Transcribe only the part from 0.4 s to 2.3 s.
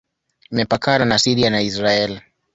Imepakana na Syria na Israel.